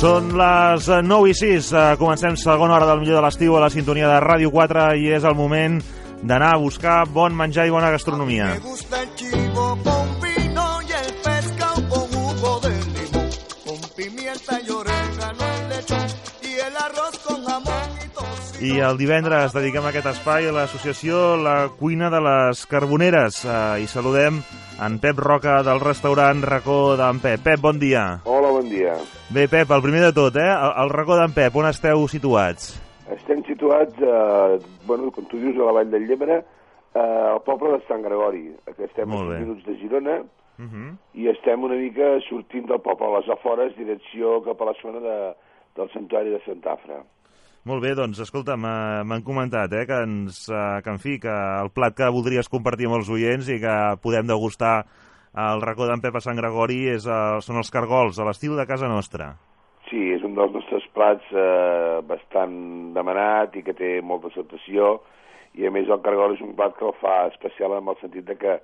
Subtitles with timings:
[0.00, 1.66] Són les 9 i 6.
[1.76, 5.10] Eh, Comencem segona hora del millor de l'estiu a la sintonia de Ràdio 4 i
[5.12, 5.74] és el moment
[6.22, 8.46] d'anar a buscar bon menjar i bona gastronomia.
[8.54, 13.28] Me gusta el chivo con vino y el pescado con jugo de limón,
[13.66, 16.08] con pimienta y orégano el lechón
[16.48, 18.66] y el arroz con jamón y tocino.
[18.72, 23.86] I el divendres dediquem aquest espai a l'associació La Cuina de les Carboneres eh, i
[23.86, 24.40] saludem
[24.80, 27.44] en Pep Roca del restaurant Racó d'en Pep.
[27.44, 28.22] Pep, bon dia.
[28.70, 28.94] Dia.
[29.34, 30.46] Bé, Pep, el primer de tot, eh?
[30.50, 32.70] El, el Racó d'en Pep, on esteu situats?
[33.10, 36.36] Estem situats, eh, bueno, com tu dius, a la Vall del Llebre,
[36.94, 37.00] eh,
[37.34, 38.44] al poble de Sant Gregori,
[38.76, 39.40] que estem a bé.
[39.40, 40.20] 5 minuts de Girona,
[40.60, 40.96] Uh -huh.
[41.14, 45.00] i estem una mica sortint del poble a les afores, direcció cap a la zona
[45.00, 45.34] de,
[45.74, 47.00] del santuari de Santafra.
[47.64, 51.28] Molt bé, doncs, escolta, m'ha- m'han comentat eh, que, ens, eh, que, en fi, que
[51.62, 54.84] el plat que voldries compartir amb els oients i que podem degustar
[55.34, 58.66] al racó d'en Pep a Sant Gregori és, eh, són els cargols, a l'estil de
[58.66, 59.34] casa nostra.
[59.90, 65.00] Sí, és un dels nostres plats eh, bastant demanat i que té molta acceptació,
[65.58, 68.24] i a més el cargol és un plat que el fa especial en el sentit
[68.28, 68.60] de que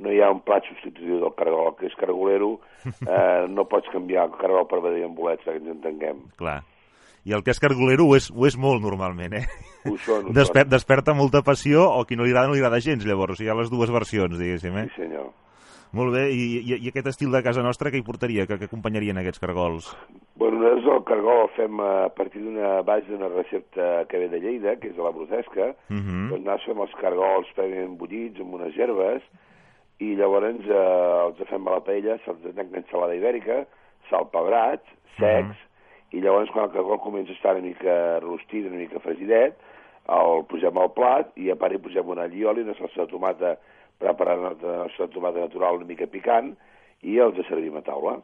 [0.00, 2.54] no hi ha un plat substitutiu del cargol, el que és cargolero,
[2.88, 6.22] eh, no pots canviar el cargol per vedell amb bolets, perquè ens entenguem.
[6.40, 6.62] Clar.
[7.28, 9.44] I el que és cargolero ho és, ho és molt normalment, eh?
[9.86, 10.72] Ho són, ho Desper són.
[10.72, 13.36] desperta molta passió o qui no li agrada no li agrada gens, llavors.
[13.36, 14.88] O sigui, hi ha les dues versions, diguéssim, eh?
[14.90, 15.28] Sí, senyor.
[15.92, 18.68] Molt bé, i, i, i aquest estil de casa nostra què hi portaria, que, que
[18.70, 19.90] acompanyarien aquests cargols?
[20.40, 24.40] Bueno, nosaltres el cargol el fem a partir d'una base d'una recepta que ve de
[24.40, 25.74] Lleida, que és de la brutesca.
[25.90, 26.28] Uh -huh.
[26.30, 29.22] Doncs nosaltres fem els cargols prèviament bullits amb unes herbes
[29.98, 33.66] i llavors eh, els fem a la paella, se'ls tanca ensalada ibèrica,
[34.08, 35.58] sal pebrats, secs,
[36.12, 39.56] i llavors quan el cargol comença a estar una mica rostit, una mica fregidet,
[40.08, 43.56] el posem al plat i a part hi posem un allioli, una salsa de tomata
[43.98, 46.54] preparada de la de tomata natural una mica picant
[47.02, 48.18] i els servim a taula.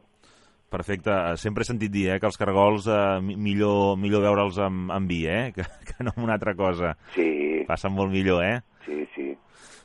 [0.68, 1.10] Perfecte.
[1.10, 4.90] Eh, Sempre he sentit dir eh, que els cargols eh, mi- millor, millor veure'ls amb,
[4.92, 5.52] amb vi, eh?
[5.56, 6.94] Que, que no amb una altra cosa.
[7.14, 8.58] Sí, Passen molt millor, eh?
[8.84, 9.30] sí, sí.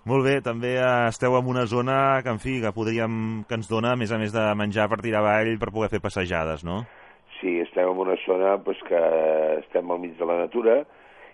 [0.05, 3.69] Molt bé, també eh, esteu en una zona que, en fi, que podríem, que ens
[3.71, 6.81] dona, a més a més de menjar per tirar avall, per poder fer passejades, no?
[7.39, 9.00] Sí, estem en una zona pues, que
[9.61, 10.81] estem al mig de la natura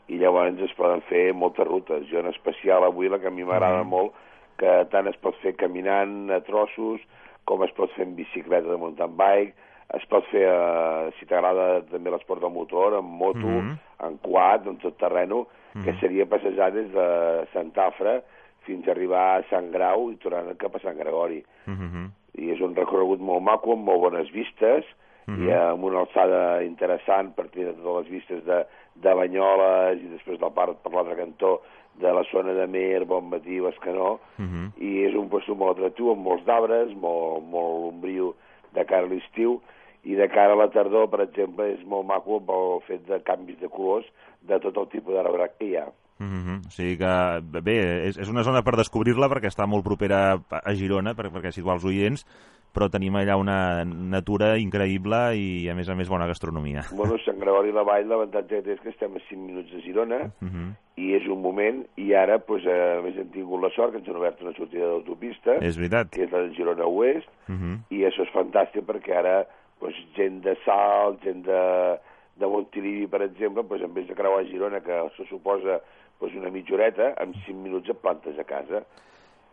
[0.09, 2.05] i llavors es poden fer moltes rutes.
[2.09, 3.89] Jo en especial avui la que a mi m'agrada Mhm.
[3.89, 4.13] molt
[4.59, 7.01] que tant es pot fer caminant a trossos
[7.49, 9.55] com es pot fer en bicicleta de mountain bike,
[9.97, 13.77] es pot fer, eh, si t'agrada també l'esport de motor, en moto, Mhm.
[14.05, 15.47] en quad, en tot terreno,
[15.83, 18.21] que seria passejar des de Santafra
[18.65, 22.09] fins a arribar a Sant Grau i tornant cap a Sant Gregori Uh -huh.
[22.35, 24.85] i és un recorregut molt maco, amb molt bones vistes,
[25.29, 25.47] Mhm.
[25.47, 30.41] i amb una alçada interessant per tenir totes les vistes de, de Banyoles i després
[30.41, 31.61] la part per l'altre cantó
[31.99, 34.71] de la zona de Mer, Bon Matí, Bescanó, Uh -huh.
[34.77, 38.33] i és un lloc molt atractiu, amb molts d'arbres, molt, molt ombriu
[38.73, 39.61] de cara a l'estiu,
[40.03, 43.59] i de cara a la tardor, per exemple, és molt maco pel fet de canvis
[43.59, 44.05] de colors
[44.41, 45.87] de tot el tipus d'arbre que hi ha.
[46.19, 46.67] Uh -huh.
[46.67, 50.61] O sigui que, bé, és, és una zona per descobrir-la perquè està molt propera a
[50.63, 52.25] a Girona, per, perquè situar els oients,
[52.71, 56.83] però tenim allà una natura increïble i, a més a més, bona gastronomia.
[56.91, 60.19] Bueno, Sant Gregori la Vall, l'avantatge que és que estem a 5 minuts de Girona,
[60.41, 60.69] Uh -huh.
[60.97, 63.97] i és un moment, i ara, pues, eh, a més, hem tingut la sort que
[63.99, 66.09] ens han obert una sortida d'autopista, És veritat.
[66.11, 67.77] que és la de Girona Oest, Uh -huh.
[67.89, 69.45] i això és fantàstic perquè ara
[69.79, 71.97] pues, gent de Salt, gent de,
[72.35, 75.79] de Montilivi, per exemple, pues, en vez de creuar Girona, que això suposa
[76.19, 78.83] pues, una mitja horeta, en 5 minuts et plantes a casa,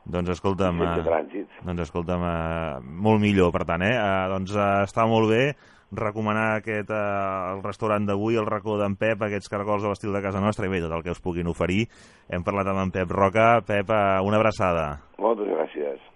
[0.06, 0.83] Doncs escolta'm...
[0.83, 1.44] eh.
[1.67, 3.97] Doncs escolta'm, eh, molt millor, per tant, eh?
[3.97, 5.43] eh doncs eh, està molt bé
[5.97, 10.23] recomanar aquest, eh, el restaurant d'avui, el racó d'en Pep, aquests cargols a l'estil de
[10.23, 11.87] casa nostra i bé, tot el que us puguin oferir.
[12.29, 13.62] Hem parlat amb en Pep Roca.
[13.67, 14.93] Pep, eh, una abraçada.
[15.19, 16.15] Moltes gràcies.